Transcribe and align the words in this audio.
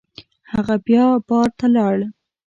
هغه 0.53 0.75
بیا 0.85 1.05
بار 1.27 1.49
ته 1.59 1.65
لاړ. 1.75 1.95